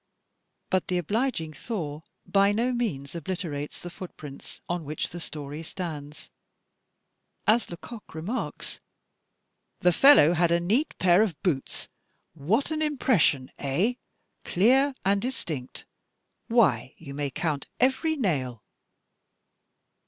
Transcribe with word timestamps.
But 0.71 0.87
the 0.87 0.97
obliging 0.97 1.53
thaw 1.53 2.01
by 2.25 2.53
no 2.53 2.73
means 2.73 3.13
obliterates 3.13 3.79
the 3.79 3.91
foot 3.91 4.17
prints 4.17 4.59
on 4.67 4.83
which 4.83 5.09
the 5.09 5.19
story 5.19 5.61
stands. 5.61 6.31
As 7.45 7.69
Lecoq 7.69 8.15
remarks, 8.15 8.79
"The 9.81 9.93
fellow 9.93 10.33
had 10.33 10.49
a 10.51 10.59
neat 10.59 10.97
pair 10.97 11.21
of 11.21 11.39
boots. 11.43 11.87
What 12.33 12.71
an 12.71 12.81
impression, 12.81 13.51
eh! 13.59 13.93
clear 14.43 14.95
and 15.05 15.21
distinct. 15.21 15.85
Why, 16.47 16.95
you 16.97 17.13
may 17.13 17.29
coimt 17.29 17.67
every 17.79 18.15
nail." 18.15 18.63